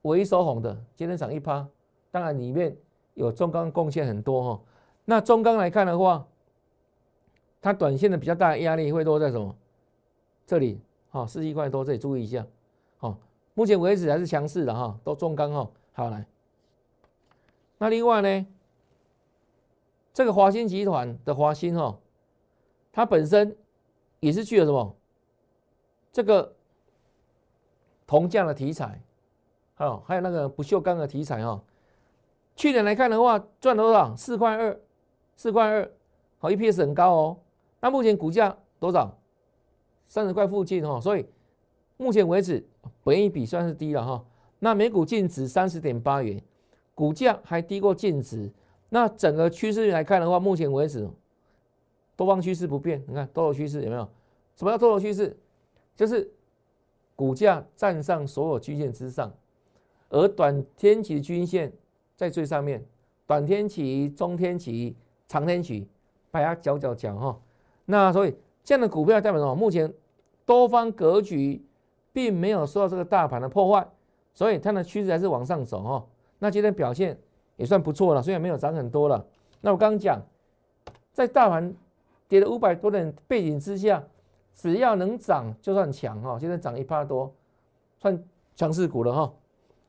[0.00, 1.68] 唯一收红的，今天涨一趴，
[2.10, 2.74] 当然里面
[3.12, 4.62] 有中钢贡献很多哈。
[5.04, 6.26] 那中钢来看的话，
[7.60, 9.54] 它短线的比较大的压力会落在什么？
[10.46, 12.46] 这里，哈，四十一块多，这里注意一下，
[12.96, 13.18] 好，
[13.52, 15.70] 目前为止还是强势的哈，都中钢哈。
[15.92, 16.26] 好来，
[17.78, 18.46] 那另外呢，
[20.12, 21.98] 这个华兴集团的华兴哈，
[22.92, 23.56] 它本身
[24.20, 24.96] 也是具有什么？
[26.12, 26.54] 这个。
[28.04, 29.00] 铜价的题材，
[29.74, 31.62] 好，还有那个不锈钢的题材哈。
[32.54, 34.14] 去年来看的话，赚多少？
[34.14, 34.78] 四块二，
[35.34, 35.90] 四块二，
[36.38, 37.38] 好，EPS 很高哦。
[37.80, 39.16] 那目前股价多少？
[40.08, 41.00] 三十块附近哈。
[41.00, 41.26] 所以
[41.96, 42.62] 目前为止，
[43.02, 44.22] 本益比算是低了哈。
[44.64, 46.40] 那每股净值三十点八元，
[46.94, 48.48] 股价还低过净值。
[48.90, 51.10] 那整个趋势来看的话，目前为止
[52.16, 53.02] 多方趋势不变。
[53.08, 54.08] 你看多头趋势有没有？
[54.54, 55.36] 什么叫多头趋势？
[55.96, 56.30] 就是。
[57.14, 59.30] 股价站上所有均线之上，
[60.08, 61.70] 而短天期均线
[62.16, 62.84] 在最上面，
[63.26, 64.96] 短天期、中天期、
[65.28, 65.86] 长天期
[66.30, 67.38] 把它角角角哈。
[67.84, 69.54] 那所以这样的股票代表什么？
[69.54, 69.92] 目前
[70.44, 71.62] 多方格局
[72.12, 73.86] 并没有受到这个大盘的破坏，
[74.34, 76.06] 所以它的趋势还是往上走哈。
[76.38, 77.18] 那今天表现
[77.56, 79.24] 也算不错了，虽然没有涨很多了。
[79.60, 80.20] 那我刚刚讲，
[81.12, 81.74] 在大盘
[82.28, 84.02] 跌了五百多点背景之下。
[84.54, 87.32] 只要能涨就算强哈，现在涨一趴多，
[87.96, 88.22] 算
[88.54, 89.32] 强势股了哈。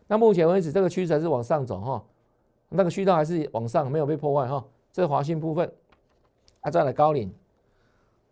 [0.08, 2.02] 那目前为止这个趋势还是往上走哈，
[2.70, 4.66] 那个渠道还是往上，没有被破坏哈。
[4.94, 5.70] 这是华信部分，
[6.62, 7.30] 啊再来高领，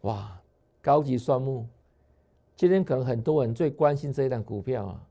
[0.03, 0.39] 哇，
[0.81, 1.67] 高级双木，
[2.55, 5.03] 今天可能很多人最关心这一档股票啊。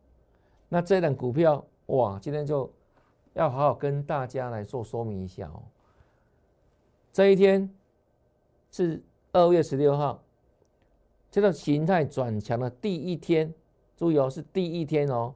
[0.70, 2.72] 那这一档股票哇，今天就
[3.34, 5.62] 要好好跟大家来做说明一下哦。
[7.12, 7.68] 这一天
[8.70, 9.02] 是
[9.32, 10.22] 二月十六号。
[11.30, 13.54] 这个形态转强的第一天，
[13.96, 15.32] 注意哦，是第一天哦。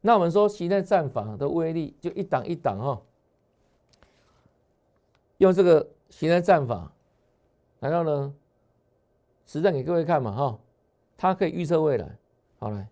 [0.00, 3.02] 那我们说形态战法的威力就一档一档哈，
[5.38, 6.92] 用这个形态战法，
[7.80, 8.32] 然后呢
[9.44, 10.58] 实战给各位看嘛哈，
[11.16, 12.16] 它可以预测未来。
[12.60, 12.88] 好来，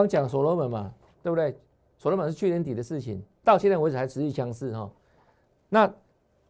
[0.00, 0.90] 刚讲所罗门嘛，
[1.22, 1.54] 对不对？
[1.98, 4.90] 所罗门是去年底的事情，到现在为止还持续相似哈。
[5.68, 5.92] 那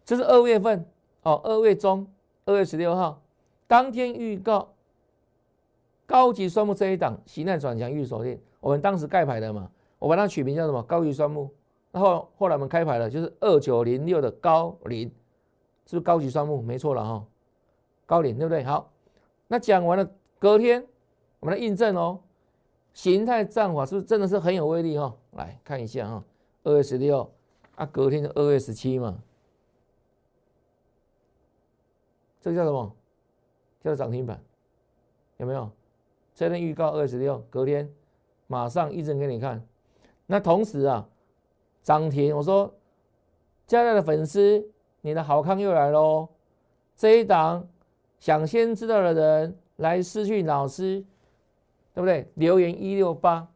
[0.05, 0.87] 这是二月份
[1.23, 2.07] 哦，二月中，
[2.45, 3.21] 二月十六号
[3.67, 4.69] 当天预告。
[6.07, 10.83] 高级双木这一档，形态转强预锁定，我们当时盖牌的嘛，我把它取名叫什么？
[10.83, 11.51] 高级双木。
[11.91, 15.09] 然后后来我们开牌了，就是二九零六的高林，
[15.87, 16.63] 是不是高级双木？
[16.63, 17.25] 没错了哈，
[18.07, 18.63] 高林对不对？
[18.63, 18.91] 好，
[19.49, 20.87] 那讲完了，隔天
[21.41, 22.21] 我们来印证哦，
[22.95, 25.15] 形态战法是不是真的是很有威力哈？
[25.33, 26.25] 来看一下哈，
[26.65, 27.31] 二月十六
[27.75, 29.23] 啊，隔天就二月十七嘛，
[32.41, 32.95] 这个叫什么？
[33.81, 34.41] 叫涨停板，
[35.39, 35.71] 有没有？
[36.35, 37.93] 这天预告二十六，隔天
[38.47, 39.67] 马上一证给你看。
[40.27, 41.09] 那同时啊，
[41.83, 42.73] 涨停，我说
[43.67, 44.65] 加来的粉丝，
[45.01, 46.29] 你的好康又来喽！
[46.95, 47.67] 这一档
[48.21, 51.05] 想先知道的人来私讯老师，
[51.95, 52.31] 对不对？
[52.35, 53.49] 留言一六八，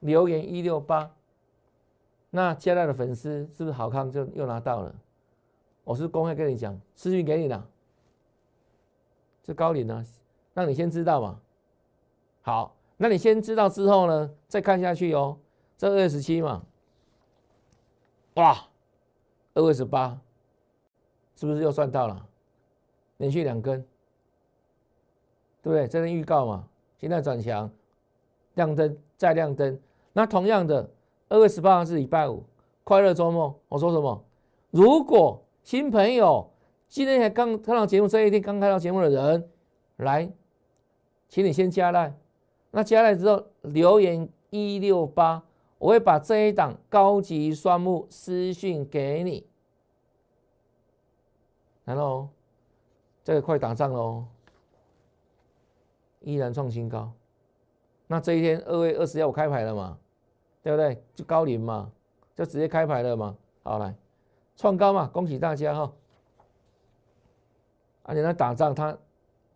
[0.00, 1.10] 留言一六八。
[2.30, 4.94] 那加来的粉丝是不是好康就又拿到了？
[5.84, 7.64] 我是公开跟你讲，私讯给你了，
[9.42, 10.04] 这高领呢，
[10.52, 11.40] 让你先知道嘛。
[12.42, 15.38] 好，那你先知道之后呢，再看下去哦。
[15.78, 16.64] 这二十七嘛，
[18.34, 18.68] 哇，
[19.54, 20.18] 二十八，
[21.36, 22.26] 是不是又算到了？
[23.18, 23.80] 连续两根，
[25.62, 25.86] 对不对？
[25.86, 26.68] 这是预告嘛。
[26.98, 27.70] 现在转强，
[28.54, 29.78] 亮灯再亮灯。
[30.12, 30.90] 那同样的，
[31.28, 32.42] 二月十八号是礼拜五，
[32.84, 33.54] 快乐周末。
[33.68, 34.24] 我说什么？
[34.70, 36.50] 如果新朋友
[36.88, 39.50] 今天才刚看到节目，这一天刚看到节目的人
[39.96, 40.30] 来，
[41.28, 42.16] 请你先加来。
[42.70, 45.42] 那加来之后留言一六八，
[45.78, 49.46] 我会把这一档高级双目私讯给你。
[51.84, 52.28] 然后
[53.22, 54.24] 这个快打仗喽，
[56.26, 57.12] 依然创新高。
[58.08, 59.96] 那这一天二月二十号我开牌了嘛，
[60.60, 61.00] 对不对？
[61.14, 61.90] 就高龄嘛，
[62.34, 63.36] 就直接开牌了嘛。
[63.62, 63.94] 好来，
[64.56, 65.92] 创高嘛，恭喜大家哈。
[68.02, 68.96] 而且那打仗它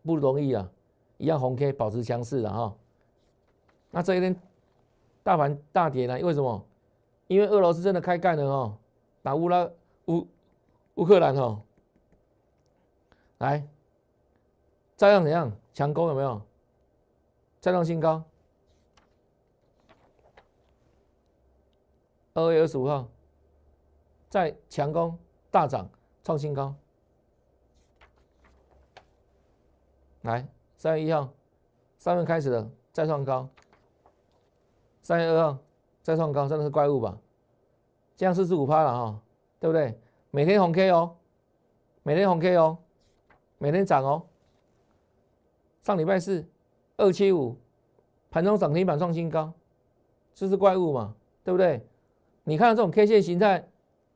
[0.04, 0.70] 不容易啊，
[1.18, 2.72] 一样红 K 保持强势的哈。
[3.90, 4.34] 那这一天
[5.24, 6.20] 大盘大跌呢？
[6.22, 6.64] 为什么？
[7.26, 8.76] 因为俄罗斯真的开干了哦，
[9.22, 9.68] 打乌拉
[10.06, 10.24] 乌
[10.94, 11.60] 乌克兰哦，
[13.38, 13.66] 来
[14.96, 16.40] 照样怎样强攻有没有？
[17.60, 18.24] 再创新高，
[22.32, 23.06] 二月二十五号
[24.30, 25.18] 再强攻
[25.50, 25.88] 大涨
[26.24, 26.74] 创新高，
[30.22, 31.28] 来三月一号
[31.98, 33.48] 三月开始了再创高。
[35.02, 35.58] 三月二号
[36.02, 37.18] 再创高，真的是怪物吧？
[38.16, 39.22] 这样四十五趴了哈，
[39.58, 39.98] 对不对？
[40.30, 41.16] 每天红 K 哦，
[42.02, 42.78] 每天红 K 哦，
[43.58, 44.26] 每天涨哦。
[45.82, 46.46] 上礼拜四
[47.00, 47.56] 二七五
[48.30, 49.52] 盘中涨停板创新高，
[50.34, 51.14] 这是怪物嘛？
[51.42, 51.84] 对不对？
[52.44, 53.66] 你看到这种 K 线形态，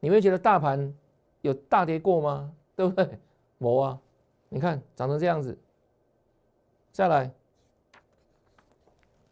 [0.01, 0.95] 你会觉得大盘
[1.41, 2.53] 有大跌过吗？
[2.77, 3.19] 对不对？
[3.57, 3.99] 没啊，
[4.51, 5.57] 你看涨成这样子，
[6.93, 7.33] 再来，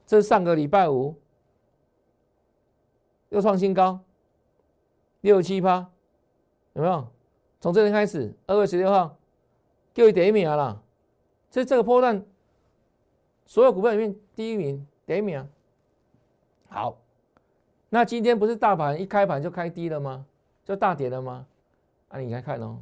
[0.07, 1.15] 这是上个礼拜五。
[3.29, 3.99] 又创新高，
[5.23, 5.91] 六七八，
[6.75, 7.07] 有没有？
[7.61, 9.17] 从这天开始，二月十六号，
[9.95, 10.83] 就第一名了。
[11.51, 12.25] 这这个波段，
[13.47, 15.49] 所有股票里面第一名，第一名。
[16.69, 16.99] 好，
[17.89, 20.27] 那今天不是大盘一开盘就开低了吗？
[20.65, 21.47] 就大跌了吗？
[22.09, 22.79] 啊，你来看哦，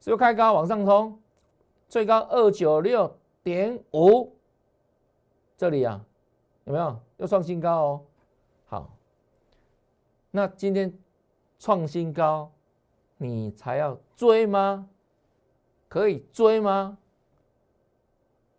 [0.00, 1.20] 是开高往上冲，
[1.88, 3.16] 最高二九六。
[3.46, 4.36] 点五，
[5.56, 6.04] 这里啊，
[6.64, 8.04] 有没有又创新高哦？
[8.66, 8.96] 好，
[10.32, 10.92] 那今天
[11.56, 12.50] 创新高，
[13.16, 14.88] 你才要追吗？
[15.88, 16.98] 可以追吗？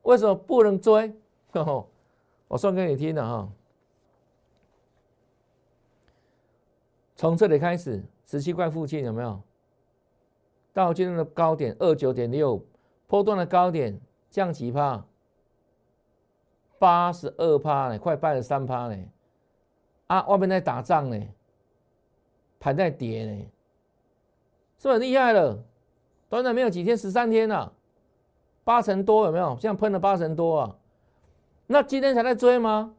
[0.03, 1.13] 为什么不能追？
[2.47, 3.49] 我算给你听了哈。
[7.15, 9.41] 从这里开始，十七块附近有没有？
[10.71, 12.63] 到今天的高点二九点六，
[13.07, 13.99] 波段的高点。
[14.29, 15.03] 降几趴？
[16.77, 19.05] 八十二趴呢，快八十三趴呢。
[20.07, 21.27] 啊，外面在打仗呢，
[22.59, 23.45] 盘在跌呢，
[24.77, 25.57] 是不是很厉害了？
[26.29, 27.73] 短短没有几天，十三天了，
[28.63, 29.57] 八成多有没有？
[29.59, 30.75] 现在喷了八成多啊。
[31.67, 32.93] 那今天才在追吗？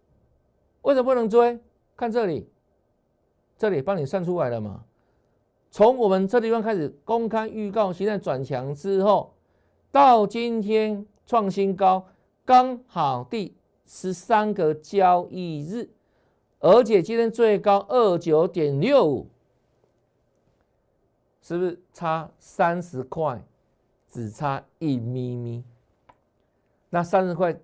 [0.83, 1.59] 为什么不能追？
[1.97, 2.49] 看这里，
[3.57, 4.85] 这里帮你算出来了嘛。
[5.71, 9.35] 从我们这地方开始公开预告，现在转强之后。
[9.91, 12.07] 到今天创新高，
[12.45, 15.89] 刚好第十三个交易日，
[16.61, 19.27] 而且今天最高二九点六五，
[21.49, 23.43] 是不是差三十块？
[24.07, 25.65] 只差一咪咪。
[26.91, 27.59] 那三十块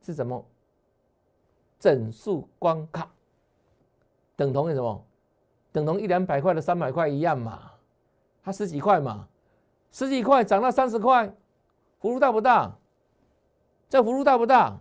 [0.00, 0.44] 是什么？
[1.78, 3.08] 整数关卡，
[4.34, 5.06] 等同于什么？
[5.70, 7.70] 等同一两百块的三百块一样嘛？
[8.42, 9.28] 它十几块嘛？
[9.92, 11.32] 十几块涨到三十块，
[12.00, 12.76] 幅度大不大？
[13.88, 14.80] 这幅度大不大？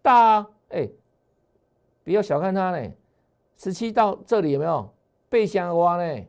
[0.00, 0.50] 大啊！
[0.70, 0.88] 哎，
[2.02, 2.92] 不要小看它呢。
[3.58, 4.90] 十七到这里有没有
[5.28, 6.26] 背箱挖呢？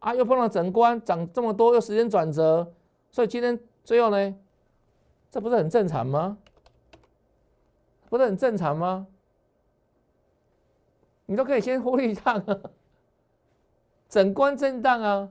[0.00, 2.72] 啊，又碰到整关涨这么多，又时间转折，
[3.10, 4.34] 所以今天最后呢，
[5.30, 6.38] 这不是很正常吗？
[8.08, 9.06] 不是很正常吗？
[11.26, 12.58] 你都可以先获利上啊，
[14.08, 15.28] 整关震荡啊，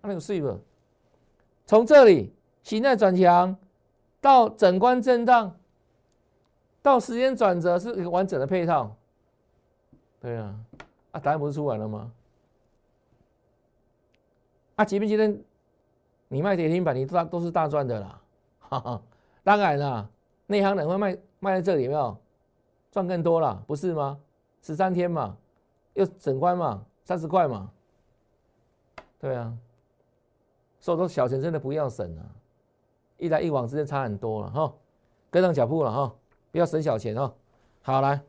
[0.00, 0.56] 那有睡吧？
[1.66, 3.54] 从这里形态转强
[4.20, 5.54] 到整关震荡，
[6.80, 8.96] 到时间转折是一个完整的配套。
[10.20, 10.54] 对啊，
[11.10, 12.10] 啊答案不是出来了吗？
[14.76, 15.42] 啊，即便今天
[16.28, 18.22] 你卖跌停板，你大都是大赚的啦。
[18.60, 19.02] 哈哈，
[19.42, 20.08] 当然啦，
[20.46, 22.16] 内行人会卖卖在这里，有没有
[22.90, 23.62] 赚更多了？
[23.66, 24.20] 不是吗？
[24.62, 25.36] 十三天嘛，
[25.94, 27.70] 又整关嘛，三十块嘛。
[29.18, 29.56] 对啊。
[30.78, 32.22] 所以说小钱真的不要省啊，
[33.16, 34.74] 一来一往之间差很多了哈，
[35.30, 36.14] 跟上脚步了哈，
[36.52, 37.32] 不要省小钱哦。
[37.82, 38.20] 好来，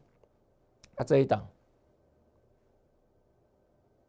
[0.95, 1.45] 啊这一档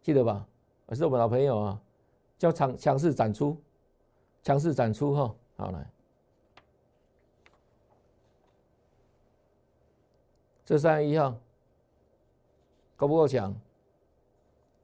[0.03, 0.47] 记得吧？
[0.87, 1.81] 我是我们老朋友啊，
[2.39, 3.61] 叫强强势展出，
[4.43, 5.35] 强势展出哈。
[5.57, 5.91] 好来，
[10.65, 11.37] 这三十一号
[12.97, 13.55] 够不够强？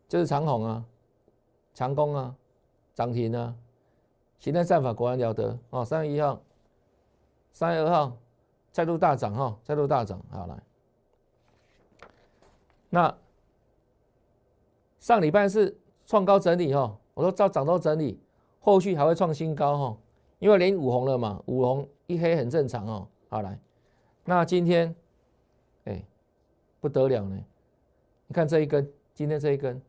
[0.08, 0.84] 这是长虹啊，
[1.72, 2.36] 强攻啊。
[2.94, 3.52] 涨停啊！
[4.38, 5.84] 形态战法果然了得哦！
[5.84, 6.40] 三月一号、
[7.50, 8.16] 三月二号
[8.70, 10.22] 再度大涨哈，再度大涨。
[10.30, 10.62] 好来，
[12.88, 13.18] 那
[15.00, 18.20] 上礼拜是创高整理哈，我说照涨到整理，
[18.60, 19.96] 后续还会创新高哈，
[20.38, 23.08] 因为连五红了嘛，五红一黑很正常哦。
[23.28, 23.58] 好来，
[24.24, 24.94] 那今天
[25.84, 26.04] 哎
[26.80, 27.38] 不得了呢，
[28.26, 29.80] 你看这一根，今天这一根。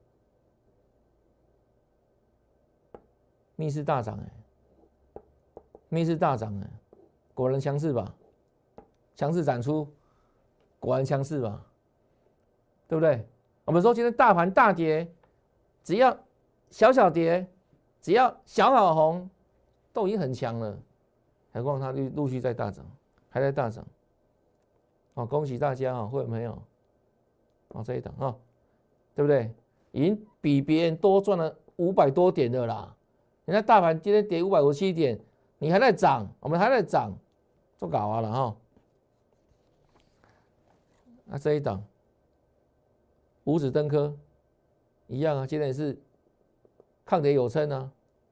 [3.57, 5.21] 逆势大涨哎，
[5.89, 6.69] 逆势大涨哎，
[7.33, 8.13] 果然强势吧？
[9.15, 9.87] 强势展出，
[10.79, 11.65] 果然强势吧？
[12.87, 13.25] 对不对？
[13.63, 15.09] 我们说今天大盘大跌，
[15.83, 16.15] 只要
[16.69, 17.47] 小小跌，
[18.01, 19.29] 只要小小红，
[19.93, 20.77] 都已经很强了。
[21.53, 22.85] 何况它陆陆续在大涨，
[23.29, 23.85] 还在大涨。
[25.13, 26.61] 哦，恭喜大家啊，会员朋友，
[27.69, 28.35] 哦这一档啊，
[29.15, 29.49] 对不对？
[29.93, 32.93] 已经比别人多赚了五百多点的啦。
[33.45, 35.17] 人家大盘今天跌五百五十七点，
[35.57, 37.17] 你还在涨，我们还在涨，
[37.77, 38.55] 做搞啊了哈。
[41.23, 41.81] 那这一档
[43.45, 44.13] 五指登科
[45.07, 45.97] 一样啊，今天也是
[47.05, 47.91] 抗跌有撑啊，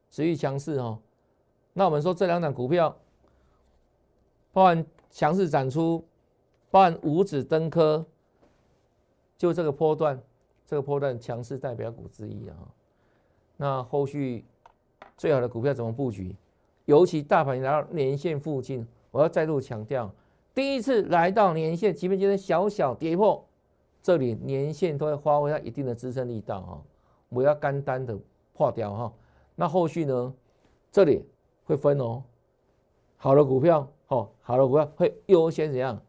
[0.10, 1.00] 持续强势哈。
[1.74, 2.96] 那我们说这两档股票，
[4.52, 6.04] 包含强势展出，
[6.70, 8.06] 包含五指登科，
[9.38, 10.22] 就这个波段，
[10.66, 12.56] 这个波段强势代表股之一啊。
[13.58, 14.44] 那后续。
[15.16, 16.36] 最好的股票怎么布局？
[16.86, 20.12] 尤其大盘来到年线附近，我要再度强调，
[20.56, 23.46] 第一次来到年线，即便今天小小跌破，
[24.02, 26.82] 这里年线都会发挥它一定的支撑力道啊！
[27.30, 28.18] 不要干单的
[28.54, 29.14] 破掉哈。
[29.56, 30.34] 那后续呢？
[30.92, 31.26] 这里
[31.66, 32.24] 会分哦，
[33.18, 36.00] 好的股票，哦，好的股票会优先怎样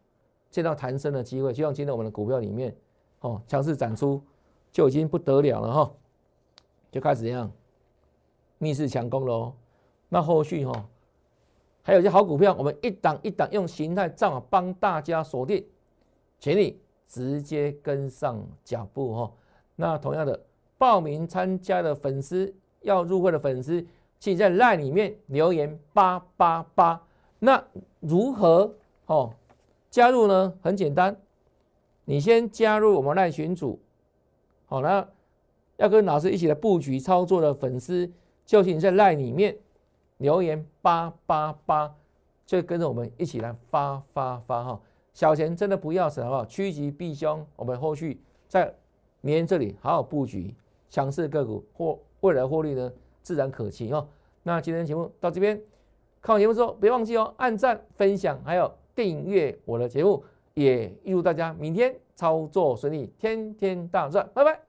[0.51, 1.53] 见到弹升的机会？
[1.55, 2.77] 就像今天我们的股票里面，
[3.21, 4.23] 哦，强势展出
[4.71, 5.93] 就已经不得了了哈，
[6.91, 7.51] 就开始怎样？
[8.59, 9.55] 逆势强攻喽，
[10.09, 10.87] 那后续哈
[11.83, 15.67] 还有一些好股票，我们一档一档用形态账帮大家锁定，
[16.39, 16.79] 请你
[17.09, 19.33] 直接跟上脚步哈。
[19.77, 20.39] 那同样的，
[20.79, 23.85] 报名参加的粉丝要入会的粉丝，
[24.19, 27.01] 请在赖里面留言八八八。
[27.39, 27.63] 那
[28.01, 28.75] 如何
[29.07, 29.33] 哦
[29.91, 30.53] 加入呢？
[30.63, 31.17] 很简单，
[32.05, 33.79] 你先加入我们赖群组，
[34.67, 35.07] 好那
[35.77, 38.11] 要跟老师一起来布局操作的粉丝。
[38.47, 39.57] 就请你在赖里面
[40.19, 41.95] 留言八八八，
[42.45, 44.81] 就跟着我们一起来发发发哈！
[45.15, 46.45] 小钱真的不要省好不好？
[46.45, 48.75] 趋吉避凶，我们后续在
[49.23, 50.55] 年这里好好布局
[50.95, 54.07] 强势个股，或未来获利呢自然可期哦。
[54.45, 55.61] 那今天节目到这边，
[56.23, 60.23] 看完节目之后别忘记哦，按赞、分享还有订阅我的节目，
[60.55, 64.61] 也预祝大家明天操作顺利，天天大赚，拜拜！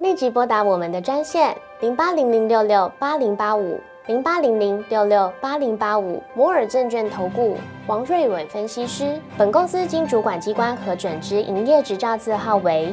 [0.00, 3.80] 立即拨打我们的专线零八零零六六八零八五。
[4.06, 7.54] 零八零零六六八零八五摩尔证券投顾
[7.86, 9.20] 王瑞伟分析师。
[9.38, 12.92] 本公司经主管机关核准之营业执照字号为